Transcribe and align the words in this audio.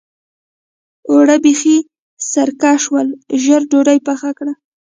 اوړه 1.11 1.35
بېخي 1.43 1.77
سرکه 2.31 2.71
شول؛ 2.83 3.07
ژر 3.43 3.61
ډودۍ 3.71 3.99
پخه 4.07 4.29
کړه. 4.37 4.53